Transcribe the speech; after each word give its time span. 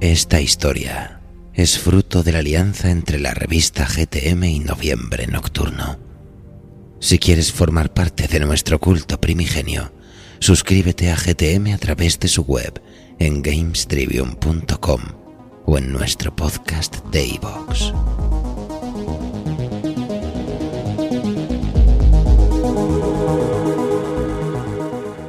Esta 0.00 0.42
historia 0.42 1.20
es 1.54 1.78
fruto 1.78 2.22
de 2.22 2.32
la 2.32 2.40
alianza 2.40 2.90
entre 2.90 3.18
la 3.18 3.32
revista 3.32 3.86
GTM 3.86 4.44
y 4.44 4.58
Noviembre 4.58 5.26
Nocturno. 5.26 5.98
Si 7.00 7.18
quieres 7.18 7.50
formar 7.50 7.94
parte 7.94 8.28
de 8.28 8.40
nuestro 8.40 8.78
culto 8.78 9.18
primigenio, 9.18 9.92
suscríbete 10.38 11.10
a 11.10 11.16
GTM 11.16 11.72
a 11.72 11.78
través 11.78 12.20
de 12.20 12.28
su 12.28 12.42
web 12.42 12.78
en 13.18 13.40
gamestribune.com 13.40 15.00
o 15.64 15.78
en 15.78 15.92
nuestro 15.92 16.36
podcast 16.36 16.96
Daybox. 17.10 17.94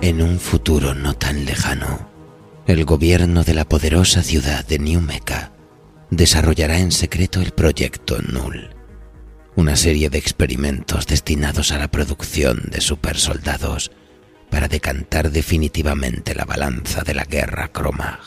En 0.00 0.22
un 0.22 0.38
futuro 0.38 0.94
no 0.94 1.12
tan 1.12 1.44
lejano, 1.44 2.13
el 2.66 2.84
gobierno 2.86 3.44
de 3.44 3.52
la 3.52 3.66
poderosa 3.66 4.22
ciudad 4.22 4.64
de 4.66 4.78
New 4.78 5.02
desarrollará 6.10 6.78
en 6.78 6.92
secreto 6.92 7.42
el 7.42 7.50
proyecto 7.50 8.22
Null, 8.22 8.70
una 9.54 9.76
serie 9.76 10.08
de 10.08 10.16
experimentos 10.16 11.06
destinados 11.06 11.72
a 11.72 11.78
la 11.78 11.88
producción 11.88 12.62
de 12.70 12.80
supersoldados 12.80 13.90
para 14.50 14.68
decantar 14.68 15.30
definitivamente 15.30 16.34
la 16.34 16.46
balanza 16.46 17.02
de 17.02 17.14
la 17.14 17.24
guerra 17.24 17.68
Cromag. 17.68 18.20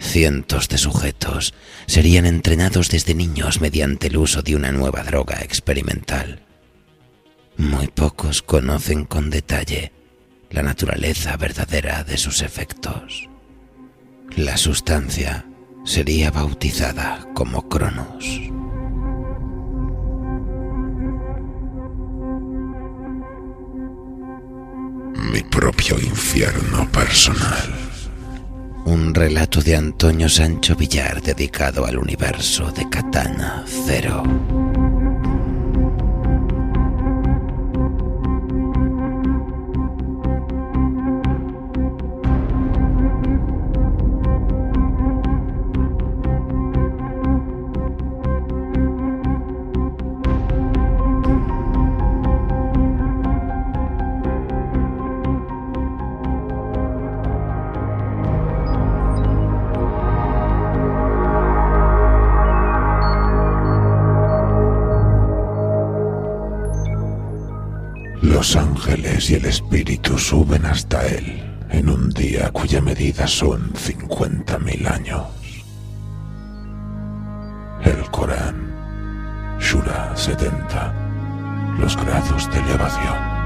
Cientos 0.00 0.68
de 0.68 0.78
sujetos 0.78 1.54
serían 1.86 2.26
entrenados 2.26 2.88
desde 2.88 3.14
niños 3.14 3.60
mediante 3.60 4.08
el 4.08 4.16
uso 4.16 4.42
de 4.42 4.56
una 4.56 4.72
nueva 4.72 5.04
droga 5.04 5.40
experimental. 5.42 6.42
Muy 7.56 7.88
pocos 7.88 8.42
conocen 8.42 9.04
con 9.04 9.30
detalle 9.30 9.92
la 10.50 10.62
naturaleza 10.62 11.36
verdadera 11.36 12.04
de 12.04 12.16
sus 12.16 12.42
efectos. 12.42 13.28
La 14.36 14.56
sustancia 14.56 15.46
sería 15.84 16.30
bautizada 16.30 17.26
como 17.34 17.68
Cronos. 17.68 18.24
Mi 25.32 25.42
propio 25.50 25.98
infierno 25.98 26.90
personal. 26.90 27.74
Un 28.84 29.14
relato 29.14 29.60
de 29.60 29.76
Antonio 29.76 30.28
Sancho 30.28 30.74
Villar 30.74 31.20
dedicado 31.20 31.84
al 31.84 31.98
universo 31.98 32.70
de 32.72 32.88
Katana 32.88 33.64
Zero. 33.66 34.22
Los 68.22 68.56
ángeles 68.56 69.30
y 69.30 69.34
el 69.34 69.44
espíritu 69.44 70.18
suben 70.18 70.66
hasta 70.66 71.06
él 71.06 71.40
en 71.70 71.88
un 71.88 72.10
día 72.10 72.50
cuya 72.50 72.80
medida 72.80 73.28
son 73.28 73.72
50.000 73.74 74.90
años. 74.90 75.22
El 77.84 78.10
Corán, 78.10 79.56
Shura 79.60 80.16
70, 80.16 80.94
los 81.78 81.96
grados 81.96 82.50
de 82.50 82.58
elevación. 82.58 83.37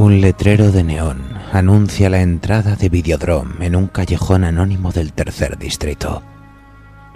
Un 0.00 0.22
letrero 0.22 0.72
de 0.72 0.82
neón 0.82 1.22
anuncia 1.52 2.08
la 2.08 2.22
entrada 2.22 2.74
de 2.74 2.88
Videodrome 2.88 3.66
en 3.66 3.76
un 3.76 3.86
callejón 3.86 4.44
anónimo 4.44 4.92
del 4.92 5.12
tercer 5.12 5.58
distrito. 5.58 6.22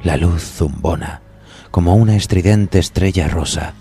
La 0.02 0.18
luz 0.18 0.42
zumbona, 0.42 1.22
como 1.70 1.94
una 1.94 2.14
estridente 2.14 2.78
estrella 2.78 3.26
rosa, 3.28 3.72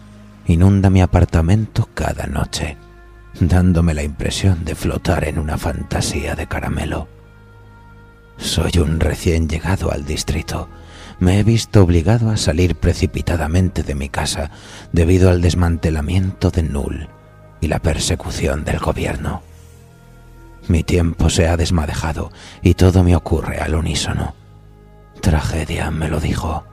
inunda 0.47 0.89
mi 0.89 1.01
apartamento 1.01 1.89
cada 1.93 2.27
noche, 2.27 2.77
dándome 3.41 3.93
la 3.93 4.03
impresión 4.03 4.63
de 4.63 4.73
flotar 4.73 5.27
en 5.27 5.37
una 5.37 5.57
fantasía 5.57 6.35
de 6.35 6.47
caramelo. 6.47 7.09
Soy 8.37 8.71
un 8.79 9.01
recién 9.01 9.49
llegado 9.49 9.91
al 9.91 10.05
distrito. 10.05 10.69
Me 11.19 11.39
he 11.39 11.43
visto 11.43 11.83
obligado 11.83 12.29
a 12.29 12.37
salir 12.37 12.77
precipitadamente 12.77 13.83
de 13.83 13.95
mi 13.95 14.07
casa 14.07 14.49
debido 14.93 15.29
al 15.29 15.41
desmantelamiento 15.41 16.51
de 16.51 16.63
Null 16.63 17.09
y 17.63 17.67
la 17.67 17.79
persecución 17.79 18.65
del 18.65 18.79
gobierno. 18.79 19.41
Mi 20.67 20.83
tiempo 20.83 21.29
se 21.29 21.47
ha 21.47 21.55
desmadejado 21.55 22.29
y 22.61 22.73
todo 22.73 23.05
me 23.05 23.15
ocurre 23.15 23.59
al 23.59 23.75
unísono. 23.75 24.35
Tragedia 25.21 25.89
me 25.89 26.09
lo 26.09 26.19
dijo, 26.19 26.65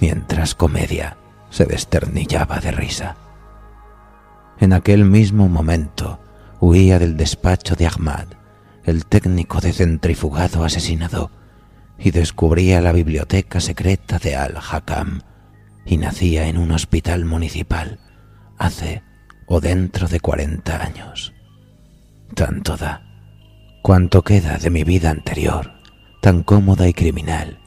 mientras 0.00 0.54
comedia 0.54 1.18
se 1.50 1.66
desternillaba 1.66 2.60
de 2.60 2.72
risa. 2.72 3.16
En 4.58 4.72
aquel 4.72 5.04
mismo 5.04 5.48
momento 5.48 6.18
huía 6.60 6.98
del 6.98 7.18
despacho 7.18 7.74
de 7.74 7.86
Ahmad, 7.86 8.28
el 8.84 9.04
técnico 9.04 9.60
de 9.60 9.74
centrifugado 9.74 10.64
asesinado, 10.64 11.30
y 11.98 12.10
descubría 12.10 12.80
la 12.80 12.92
biblioteca 12.92 13.60
secreta 13.60 14.18
de 14.18 14.34
Al-Hakam, 14.34 15.20
y 15.84 15.98
nacía 15.98 16.48
en 16.48 16.56
un 16.56 16.70
hospital 16.70 17.26
municipal 17.26 17.98
hace 18.56 19.02
o 19.46 19.60
dentro 19.60 20.08
de 20.08 20.20
40 20.20 20.82
años. 20.82 21.32
Tanto 22.34 22.76
da. 22.76 23.02
Cuanto 23.82 24.22
queda 24.22 24.58
de 24.58 24.70
mi 24.70 24.84
vida 24.84 25.10
anterior, 25.10 25.72
tan 26.20 26.42
cómoda 26.42 26.88
y 26.88 26.94
criminal, 26.94 27.58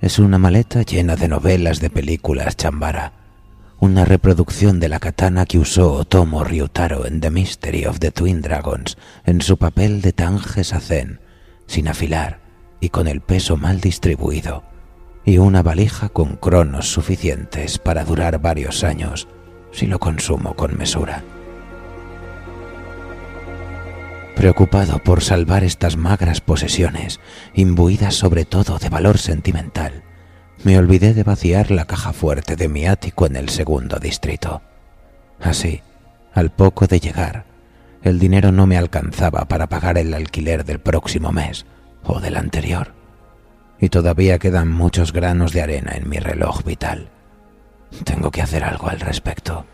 es 0.00 0.18
una 0.18 0.38
maleta 0.38 0.82
llena 0.82 1.16
de 1.16 1.28
novelas 1.28 1.80
de 1.80 1.88
películas 1.88 2.56
chambara, 2.56 3.12
una 3.80 4.04
reproducción 4.04 4.78
de 4.80 4.88
la 4.88 5.00
katana 5.00 5.46
que 5.46 5.58
usó 5.58 5.94
Otomo 5.94 6.44
Ryutaro 6.44 7.06
en 7.06 7.20
The 7.20 7.30
Mystery 7.30 7.86
of 7.86 7.98
the 7.98 8.12
Twin 8.12 8.42
Dragons 8.42 8.96
en 9.24 9.40
su 9.40 9.56
papel 9.56 10.02
de 10.02 10.12
Tange 10.12 10.62
Sazen, 10.62 11.20
sin 11.66 11.88
afilar 11.88 12.40
y 12.80 12.90
con 12.90 13.08
el 13.08 13.20
peso 13.20 13.56
mal 13.56 13.80
distribuido, 13.80 14.64
y 15.24 15.38
una 15.38 15.62
valija 15.62 16.08
con 16.10 16.36
cronos 16.36 16.92
suficientes 16.92 17.78
para 17.78 18.04
durar 18.04 18.40
varios 18.40 18.84
años 18.84 19.26
si 19.72 19.86
lo 19.86 19.98
consumo 19.98 20.54
con 20.54 20.76
mesura. 20.78 21.22
Preocupado 24.36 24.98
por 24.98 25.22
salvar 25.22 25.64
estas 25.64 25.96
magras 25.96 26.40
posesiones, 26.40 27.20
imbuidas 27.54 28.14
sobre 28.14 28.44
todo 28.44 28.78
de 28.78 28.88
valor 28.88 29.18
sentimental, 29.18 30.02
me 30.64 30.78
olvidé 30.78 31.12
de 31.14 31.22
vaciar 31.22 31.70
la 31.70 31.84
caja 31.84 32.12
fuerte 32.12 32.56
de 32.56 32.68
mi 32.68 32.86
ático 32.86 33.26
en 33.26 33.36
el 33.36 33.48
segundo 33.48 33.98
distrito. 33.98 34.62
Así, 35.40 35.82
al 36.32 36.50
poco 36.50 36.86
de 36.86 37.00
llegar, 37.00 37.44
el 38.02 38.18
dinero 38.18 38.52
no 38.52 38.66
me 38.66 38.78
alcanzaba 38.78 39.44
para 39.46 39.68
pagar 39.68 39.98
el 39.98 40.14
alquiler 40.14 40.64
del 40.64 40.80
próximo 40.80 41.32
mes 41.32 41.66
o 42.04 42.20
del 42.20 42.36
anterior. 42.36 42.94
y 43.82 43.88
todavía 43.88 44.38
quedan 44.38 44.70
muchos 44.70 45.12
granos 45.12 45.52
de 45.52 45.60
arena 45.60 45.94
en 45.96 46.08
mi 46.08 46.18
reloj 46.18 46.62
vital. 46.62 47.08
Tengo 48.04 48.30
que 48.30 48.42
hacer 48.42 48.64
algo 48.64 48.88
al 48.88 49.00
respecto. 49.00 49.64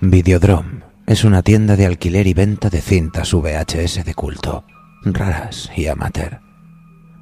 Videodrome 0.00 0.82
es 1.06 1.24
una 1.24 1.42
tienda 1.42 1.74
de 1.74 1.86
alquiler 1.86 2.26
y 2.26 2.34
venta 2.34 2.70
de 2.70 2.80
cintas 2.80 3.32
VHS 3.32 4.04
de 4.04 4.14
culto, 4.14 4.64
raras 5.02 5.70
y 5.74 5.86
amateur. 5.86 6.40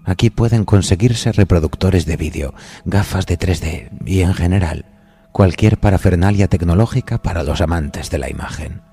Aquí 0.04 0.30
pueden 0.30 0.64
conseguirse 0.64 1.32
reproductores 1.32 2.04
de 2.04 2.16
vídeo, 2.16 2.54
gafas 2.84 3.26
de 3.26 3.38
3D 3.38 3.90
y 4.04 4.20
en 4.20 4.34
general 4.34 4.84
cualquier 5.32 5.78
parafernalia 5.78 6.48
tecnológica 6.48 7.20
para 7.20 7.42
los 7.42 7.60
amantes 7.60 8.10
de 8.10 8.18
la 8.18 8.30
imagen. 8.30 8.85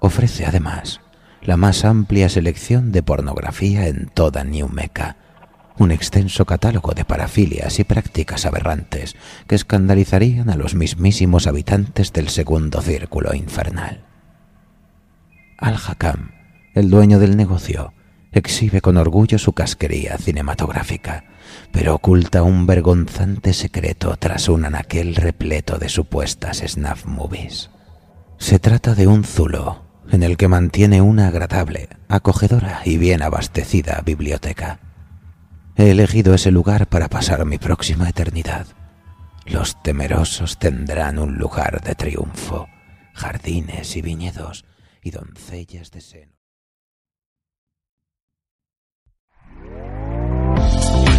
Ofrece 0.00 0.46
además 0.46 1.00
la 1.44 1.56
más 1.56 1.84
amplia 1.84 2.28
selección 2.28 2.90
de 2.90 3.02
pornografía 3.02 3.86
en 3.86 4.06
toda 4.06 4.44
New 4.44 4.68
Meca, 4.68 5.16
un 5.78 5.90
extenso 5.90 6.46
catálogo 6.46 6.92
de 6.92 7.04
parafilias 7.04 7.78
y 7.78 7.84
prácticas 7.84 8.46
aberrantes 8.46 9.16
que 9.46 9.54
escandalizarían 9.54 10.48
a 10.48 10.56
los 10.56 10.74
mismísimos 10.74 11.46
habitantes 11.46 12.12
del 12.12 12.28
segundo 12.28 12.80
círculo 12.80 13.34
infernal. 13.34 14.04
Al-Hakam, 15.58 16.30
el 16.74 16.90
dueño 16.90 17.18
del 17.18 17.36
negocio, 17.36 17.92
exhibe 18.32 18.80
con 18.80 18.96
orgullo 18.96 19.38
su 19.38 19.52
casquería 19.52 20.16
cinematográfica, 20.18 21.24
pero 21.72 21.94
oculta 21.94 22.42
un 22.42 22.66
vergonzante 22.66 23.52
secreto 23.52 24.16
tras 24.16 24.48
un 24.48 24.64
anaquel 24.64 25.14
repleto 25.14 25.78
de 25.78 25.88
supuestas 25.88 26.62
snuff 26.66 27.04
movies. 27.04 27.70
Se 28.38 28.58
trata 28.58 28.94
de 28.94 29.06
un 29.06 29.24
zulo 29.24 29.83
en 30.14 30.22
el 30.22 30.36
que 30.36 30.48
mantiene 30.48 31.02
una 31.02 31.28
agradable, 31.28 31.88
acogedora 32.08 32.80
y 32.84 32.98
bien 32.98 33.22
abastecida 33.22 34.00
biblioteca. 34.04 34.78
He 35.76 35.90
elegido 35.90 36.34
ese 36.34 36.52
lugar 36.52 36.86
para 36.86 37.08
pasar 37.08 37.44
mi 37.44 37.58
próxima 37.58 38.08
eternidad. 38.08 38.66
Los 39.44 39.82
temerosos 39.82 40.58
tendrán 40.58 41.18
un 41.18 41.36
lugar 41.36 41.82
de 41.82 41.94
triunfo, 41.94 42.68
jardines 43.12 43.96
y 43.96 44.02
viñedos 44.02 44.64
y 45.02 45.10
doncellas 45.10 45.90
de 45.90 46.00
seno. 46.00 46.43